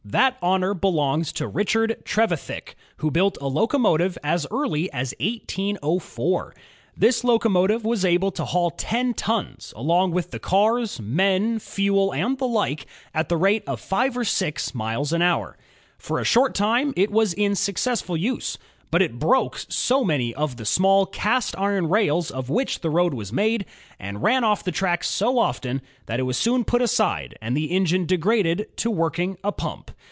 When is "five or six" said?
13.79-14.73